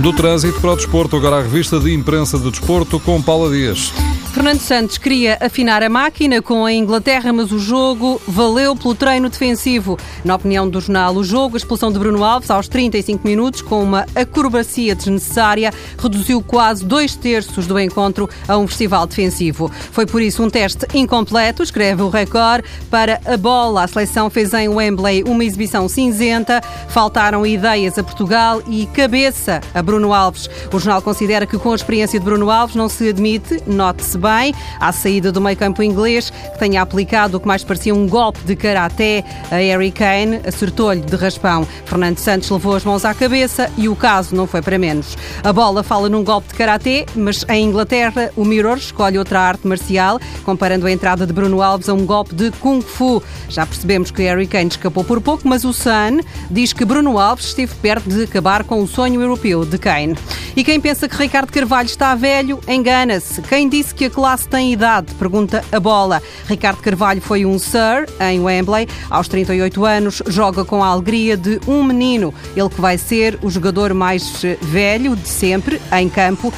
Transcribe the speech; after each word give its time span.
Do 0.00 0.14
trânsito 0.14 0.58
para 0.62 0.72
o 0.72 0.76
desporto, 0.76 1.14
agora 1.14 1.36
a 1.36 1.42
revista 1.42 1.78
de 1.78 1.92
imprensa 1.92 2.38
de 2.38 2.50
desporto 2.50 2.98
com 2.98 3.20
Paula 3.20 3.50
Dias. 3.50 3.92
Fernando 4.32 4.60
Santos 4.60 4.96
queria 4.96 5.36
afinar 5.40 5.82
a 5.82 5.88
máquina 5.88 6.40
com 6.40 6.64
a 6.64 6.72
Inglaterra, 6.72 7.32
mas 7.32 7.50
o 7.50 7.58
jogo 7.58 8.22
valeu 8.28 8.76
pelo 8.76 8.94
treino 8.94 9.28
defensivo. 9.28 9.98
Na 10.24 10.36
opinião 10.36 10.68
do 10.68 10.80
jornal 10.80 11.16
O 11.16 11.24
Jogo, 11.24 11.56
a 11.56 11.58
expulsão 11.58 11.90
de 11.90 11.98
Bruno 11.98 12.22
Alves 12.22 12.48
aos 12.48 12.68
35 12.68 13.26
minutos, 13.26 13.60
com 13.60 13.82
uma 13.82 14.06
acrobacia 14.14 14.94
desnecessária, 14.94 15.72
reduziu 15.98 16.40
quase 16.40 16.84
dois 16.84 17.16
terços 17.16 17.66
do 17.66 17.78
encontro 17.78 18.30
a 18.46 18.56
um 18.56 18.68
festival 18.68 19.04
defensivo. 19.04 19.68
Foi 19.90 20.06
por 20.06 20.22
isso 20.22 20.44
um 20.44 20.48
teste 20.48 20.86
incompleto, 20.94 21.64
escreve 21.64 22.02
o 22.02 22.08
Record. 22.08 22.64
Para 22.88 23.20
a 23.26 23.36
bola, 23.36 23.82
a 23.82 23.88
seleção 23.88 24.30
fez 24.30 24.54
em 24.54 24.68
Wembley 24.68 25.24
uma 25.24 25.44
exibição 25.44 25.88
cinzenta, 25.88 26.60
faltaram 26.88 27.44
ideias 27.44 27.98
a 27.98 28.04
Portugal 28.04 28.62
e 28.68 28.86
cabeça 28.86 29.60
a 29.74 29.82
Bruno 29.82 30.14
Alves. 30.14 30.48
O 30.72 30.78
jornal 30.78 31.02
considera 31.02 31.46
que 31.46 31.58
com 31.58 31.72
a 31.72 31.76
experiência 31.76 32.18
de 32.18 32.24
Bruno 32.24 32.48
Alves 32.48 32.76
não 32.76 32.88
se 32.88 33.08
admite, 33.08 33.60
note-se 33.66 34.19
bem, 34.20 34.54
à 34.78 34.92
saída 34.92 35.32
do 35.32 35.40
meio 35.40 35.56
campo 35.56 35.82
inglês, 35.82 36.30
que 36.30 36.58
tenha 36.58 36.82
aplicado 36.82 37.36
o 37.36 37.40
que 37.40 37.48
mais 37.48 37.64
parecia 37.64 37.94
um 37.94 38.06
golpe 38.06 38.40
de 38.44 38.54
karaté 38.54 39.24
a 39.50 39.56
Harry 39.56 39.90
Kane, 39.90 40.40
acertou-lhe 40.46 41.00
de 41.00 41.16
raspão. 41.16 41.66
Fernando 41.84 42.18
Santos 42.18 42.50
levou 42.50 42.76
as 42.76 42.84
mãos 42.84 43.04
à 43.04 43.14
cabeça 43.14 43.70
e 43.76 43.88
o 43.88 43.96
caso 43.96 44.34
não 44.34 44.46
foi 44.46 44.62
para 44.62 44.78
menos. 44.78 45.16
A 45.42 45.52
bola 45.52 45.82
fala 45.82 46.08
num 46.08 46.22
golpe 46.22 46.48
de 46.48 46.54
karaté, 46.54 47.06
mas 47.14 47.44
em 47.48 47.64
Inglaterra 47.64 48.30
o 48.36 48.44
Mirror 48.44 48.76
escolhe 48.76 49.18
outra 49.18 49.40
arte 49.40 49.66
marcial, 49.66 50.20
comparando 50.44 50.86
a 50.86 50.92
entrada 50.92 51.26
de 51.26 51.32
Bruno 51.32 51.62
Alves 51.62 51.88
a 51.88 51.94
um 51.94 52.04
golpe 52.04 52.34
de 52.34 52.50
Kung 52.52 52.82
Fu. 52.82 53.22
Já 53.48 53.66
percebemos 53.66 54.10
que 54.10 54.22
Harry 54.22 54.46
Kane 54.46 54.68
escapou 54.68 55.02
por 55.02 55.20
pouco, 55.20 55.48
mas 55.48 55.64
o 55.64 55.72
Sun 55.72 56.20
diz 56.50 56.72
que 56.72 56.84
Bruno 56.84 57.18
Alves 57.18 57.46
esteve 57.46 57.74
perto 57.76 58.08
de 58.08 58.24
acabar 58.24 58.64
com 58.64 58.82
o 58.82 58.86
sonho 58.86 59.20
europeu 59.20 59.64
de 59.64 59.78
Kane. 59.78 60.16
E 60.56 60.64
quem 60.64 60.80
pensa 60.80 61.08
que 61.08 61.16
Ricardo 61.16 61.52
Carvalho 61.52 61.86
está 61.86 62.14
velho, 62.14 62.60
engana-se. 62.68 63.40
Quem 63.42 63.68
disse 63.68 63.94
que 63.94 64.04
a 64.04 64.09
classe 64.10 64.48
tem 64.48 64.72
idade? 64.72 65.14
Pergunta 65.14 65.64
a 65.72 65.80
bola. 65.80 66.22
Ricardo 66.46 66.82
Carvalho 66.82 67.20
foi 67.20 67.46
um 67.46 67.58
Sir 67.58 68.08
em 68.20 68.40
Wembley. 68.40 68.88
Aos 69.08 69.28
38 69.28 69.84
anos, 69.84 70.22
joga 70.26 70.64
com 70.64 70.82
a 70.84 70.88
alegria 70.88 71.36
de 71.36 71.60
um 71.66 71.82
menino. 71.82 72.34
Ele 72.56 72.68
que 72.68 72.80
vai 72.80 72.98
ser 72.98 73.38
o 73.42 73.50
jogador 73.50 73.94
mais 73.94 74.42
velho 74.60 75.16
de 75.16 75.28
sempre 75.28 75.80
em 75.92 76.08
campo, 76.08 76.52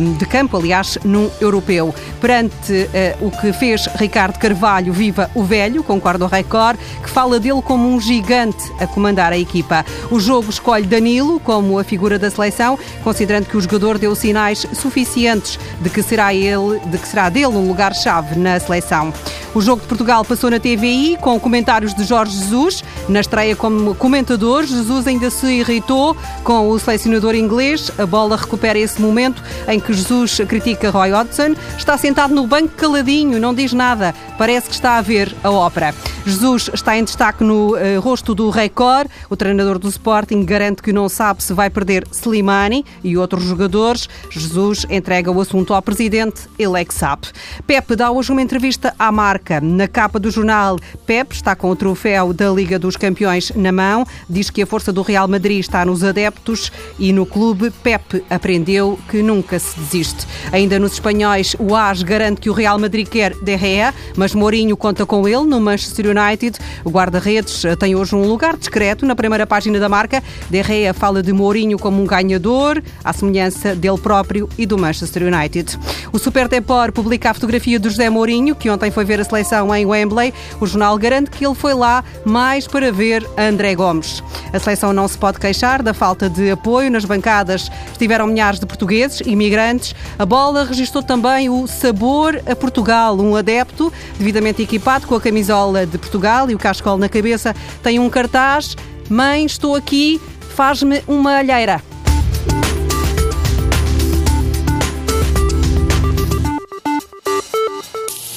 hum, 0.00 0.12
de 0.14 0.26
campo, 0.26 0.56
aliás, 0.56 0.98
num 1.04 1.30
europeu. 1.40 1.94
Perante 2.20 2.88
eh, 2.92 3.16
o 3.20 3.30
que 3.30 3.52
fez 3.52 3.86
Ricardo 3.96 4.38
Carvalho, 4.38 4.92
viva 4.92 5.30
o 5.34 5.42
velho, 5.42 5.82
concorda 5.82 6.24
o 6.24 6.28
Record, 6.28 6.78
que 7.02 7.08
fala 7.08 7.40
dele 7.40 7.62
como 7.62 7.88
um 7.88 8.00
gigante 8.00 8.70
a 8.80 8.86
comandar 8.86 9.32
a 9.32 9.38
equipa. 9.38 9.84
O 10.10 10.20
jogo 10.20 10.50
escolhe 10.50 10.86
Danilo 10.86 11.40
como 11.40 11.78
a 11.78 11.84
figura 11.84 12.18
da 12.18 12.30
seleção, 12.30 12.78
considerando 13.02 13.46
que 13.46 13.56
o 13.56 13.60
jogador 13.60 13.98
deu 13.98 14.14
sinais 14.14 14.66
suficientes 14.74 15.58
de 15.80 15.88
que 15.88 16.02
será 16.02 16.34
ele, 16.34 16.80
de 16.86 16.97
que 16.98 17.08
será 17.08 17.28
dele 17.28 17.46
um 17.46 17.66
lugar-chave 17.66 18.38
na 18.38 18.58
seleção. 18.58 19.12
O 19.54 19.62
jogo 19.62 19.80
de 19.80 19.88
Portugal 19.88 20.24
passou 20.24 20.50
na 20.50 20.60
TVI 20.60 21.16
com 21.20 21.40
comentários 21.40 21.94
de 21.94 22.04
Jorge 22.04 22.36
Jesus. 22.36 22.84
Na 23.08 23.20
estreia 23.20 23.56
como 23.56 23.94
comentador, 23.94 24.64
Jesus 24.64 25.06
ainda 25.06 25.30
se 25.30 25.46
irritou 25.46 26.16
com 26.44 26.68
o 26.68 26.78
selecionador 26.78 27.34
inglês. 27.34 27.90
A 27.98 28.04
bola 28.04 28.36
recupera 28.36 28.78
esse 28.78 29.00
momento 29.00 29.42
em 29.66 29.80
que 29.80 29.92
Jesus 29.92 30.38
critica 30.46 30.90
Roy 30.90 31.12
Hodgson. 31.12 31.54
Está 31.76 31.96
sentado 31.96 32.34
no 32.34 32.46
banco 32.46 32.68
caladinho, 32.76 33.40
não 33.40 33.54
diz 33.54 33.72
nada. 33.72 34.14
Parece 34.36 34.68
que 34.68 34.74
está 34.74 34.98
a 34.98 35.02
ver 35.02 35.34
a 35.42 35.50
ópera. 35.50 35.94
Jesus 36.26 36.68
está 36.74 36.96
em 36.96 37.04
destaque 37.04 37.42
no 37.42 37.74
uh, 37.74 38.00
rosto 38.00 38.34
do 38.34 38.50
Record. 38.50 39.08
O 39.30 39.36
treinador 39.36 39.78
do 39.78 39.88
Sporting 39.88 40.44
garante 40.44 40.82
que 40.82 40.92
não 40.92 41.08
sabe 41.08 41.42
se 41.42 41.54
vai 41.54 41.70
perder 41.70 42.06
Slimani 42.12 42.84
e 43.02 43.16
outros 43.16 43.44
jogadores. 43.44 44.08
Jesus 44.28 44.84
entrega 44.90 45.30
o 45.30 45.40
assunto 45.40 45.72
ao 45.72 45.80
presidente, 45.80 46.42
ele 46.58 46.78
é 46.78 46.84
que 46.84 46.92
sabe. 46.92 47.28
Pepe 47.66 47.96
dá 47.96 48.10
hoje 48.10 48.30
uma 48.30 48.42
entrevista 48.42 48.94
à 48.98 49.10
marca. 49.10 49.37
Na 49.62 49.88
capa 49.88 50.18
do 50.18 50.30
jornal, 50.30 50.78
Pepe 51.06 51.34
está 51.34 51.56
com 51.56 51.70
o 51.70 51.76
troféu 51.76 52.32
da 52.32 52.50
Liga 52.50 52.78
dos 52.78 52.96
Campeões 52.96 53.52
na 53.54 53.72
mão. 53.72 54.06
Diz 54.28 54.50
que 54.50 54.62
a 54.62 54.66
força 54.66 54.92
do 54.92 55.02
Real 55.02 55.26
Madrid 55.26 55.60
está 55.60 55.84
nos 55.84 56.04
adeptos 56.04 56.70
e 56.98 57.12
no 57.12 57.24
clube 57.24 57.70
Pepe 57.82 58.22
aprendeu 58.28 58.98
que 59.08 59.22
nunca 59.22 59.58
se 59.58 59.78
desiste. 59.78 60.26
Ainda 60.52 60.78
nos 60.78 60.92
espanhóis, 60.92 61.56
o 61.58 61.74
AS 61.74 62.02
garante 62.02 62.40
que 62.40 62.50
o 62.50 62.52
Real 62.52 62.78
Madrid 62.78 63.06
quer 63.08 63.34
De 63.34 63.56
Gea, 63.56 63.94
mas 64.16 64.34
Mourinho 64.34 64.76
conta 64.76 65.06
com 65.06 65.26
ele 65.26 65.44
no 65.44 65.60
Manchester 65.60 66.06
United. 66.06 66.58
O 66.84 66.90
guarda-redes 66.90 67.62
tem 67.78 67.94
hoje 67.94 68.14
um 68.14 68.26
lugar 68.26 68.56
discreto 68.56 69.06
na 69.06 69.16
primeira 69.16 69.46
página 69.46 69.78
da 69.78 69.88
marca. 69.88 70.22
De 70.50 70.62
Gea 70.62 70.92
fala 70.92 71.22
de 71.22 71.32
Mourinho 71.32 71.78
como 71.78 72.02
um 72.02 72.06
ganhador, 72.06 72.82
à 73.04 73.12
semelhança 73.12 73.74
dele 73.74 73.98
próprio 73.98 74.48
e 74.58 74.66
do 74.66 74.78
Manchester 74.78 75.22
United. 75.22 75.78
O 76.12 76.18
Super 76.18 76.48
Depor 76.48 76.92
publica 76.92 77.30
a 77.30 77.34
fotografia 77.34 77.78
do 77.78 77.88
José 77.88 78.10
Mourinho, 78.10 78.54
que 78.54 78.70
ontem 78.70 78.90
foi 78.90 79.04
ver 79.04 79.20
a 79.20 79.24
seleção 79.28 79.74
em 79.74 79.84
Wembley. 79.84 80.32
O 80.60 80.66
jornal 80.66 80.96
garante 80.98 81.30
que 81.30 81.46
ele 81.46 81.54
foi 81.54 81.74
lá 81.74 82.02
mais 82.24 82.66
para 82.66 82.90
ver 82.90 83.28
André 83.36 83.74
Gomes. 83.74 84.22
A 84.52 84.58
seleção 84.58 84.92
não 84.92 85.06
se 85.06 85.18
pode 85.18 85.38
queixar 85.38 85.82
da 85.82 85.92
falta 85.92 86.28
de 86.28 86.50
apoio. 86.50 86.90
Nas 86.90 87.04
bancadas 87.04 87.70
estiveram 87.92 88.26
milhares 88.26 88.58
de 88.58 88.66
portugueses, 88.66 89.20
imigrantes. 89.20 89.94
A 90.18 90.24
bola 90.24 90.64
registrou 90.64 91.02
também 91.02 91.48
o 91.50 91.66
sabor 91.66 92.40
a 92.46 92.56
Portugal. 92.56 93.18
Um 93.18 93.36
adepto, 93.36 93.92
devidamente 94.18 94.62
equipado 94.62 95.06
com 95.06 95.14
a 95.14 95.20
camisola 95.20 95.86
de 95.86 95.98
Portugal 95.98 96.50
e 96.50 96.54
o 96.54 96.58
cascol 96.58 96.96
na 96.96 97.08
cabeça, 97.08 97.54
tem 97.82 97.98
um 97.98 98.08
cartaz: 98.08 98.76
Mãe, 99.08 99.44
estou 99.44 99.74
aqui, 99.74 100.20
faz-me 100.54 101.02
uma 101.06 101.36
alheira. 101.36 101.87